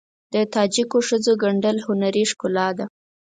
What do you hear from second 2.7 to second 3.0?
ده.